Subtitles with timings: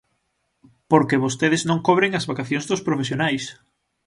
[0.91, 3.43] Porque vostedes non cobren as vacacións dos profesionais.